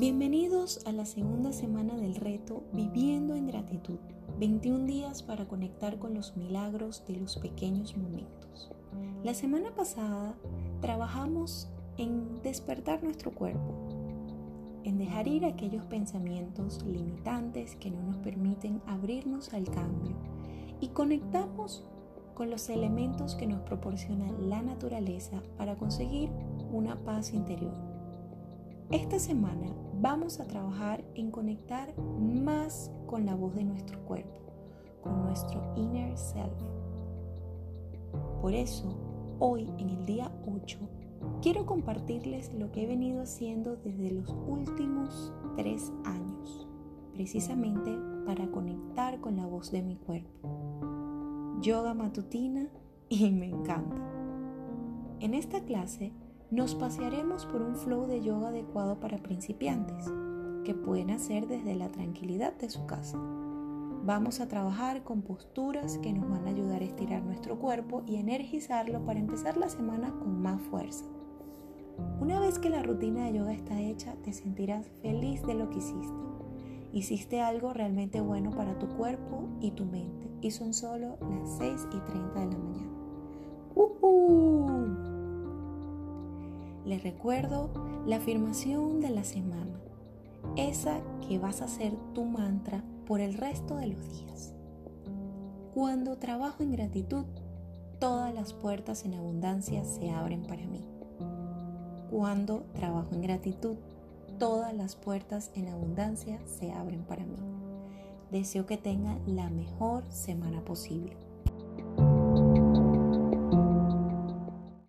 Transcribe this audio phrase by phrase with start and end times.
[0.00, 3.98] Bienvenidos a la segunda semana del reto Viviendo en Gratitud.
[4.38, 8.72] 21 días para conectar con los milagros de los pequeños momentos.
[9.22, 10.38] La semana pasada
[10.80, 11.68] trabajamos
[11.98, 13.74] en despertar nuestro cuerpo,
[14.84, 20.16] en dejar ir aquellos pensamientos limitantes que no nos permiten abrirnos al cambio
[20.80, 21.84] y conectamos
[22.32, 26.30] con los elementos que nos proporciona la naturaleza para conseguir
[26.72, 27.89] una paz interior.
[28.90, 34.40] Esta semana vamos a trabajar en conectar más con la voz de nuestro cuerpo,
[35.00, 36.60] con nuestro inner self.
[38.42, 38.98] Por eso,
[39.38, 40.78] hoy en el día 8,
[41.40, 46.66] quiero compartirles lo que he venido haciendo desde los últimos tres años,
[47.12, 51.60] precisamente para conectar con la voz de mi cuerpo.
[51.60, 52.66] Yoga matutina
[53.08, 54.02] y me encanta.
[55.20, 56.12] En esta clase
[56.50, 60.12] nos pasearemos por un flow de yoga adecuado para principiantes,
[60.64, 63.18] que pueden hacer desde la tranquilidad de su casa.
[64.02, 68.16] Vamos a trabajar con posturas que nos van a ayudar a estirar nuestro cuerpo y
[68.16, 71.04] energizarlo para empezar la semana con más fuerza.
[72.18, 75.78] Una vez que la rutina de yoga está hecha, te sentirás feliz de lo que
[75.78, 76.18] hiciste.
[76.92, 80.28] Hiciste algo realmente bueno para tu cuerpo y tu mente.
[80.40, 82.90] Y son solo las 6 y 30 de la mañana.
[83.76, 84.49] ¡Uh
[86.90, 87.70] les recuerdo
[88.04, 89.80] la afirmación de la semana,
[90.56, 94.52] esa que vas a hacer tu mantra por el resto de los días.
[95.72, 97.26] Cuando trabajo en gratitud,
[98.00, 100.84] todas las puertas en abundancia se abren para mí.
[102.10, 103.76] Cuando trabajo en gratitud,
[104.40, 107.38] todas las puertas en abundancia se abren para mí.
[108.32, 111.16] Deseo que tengan la mejor semana posible.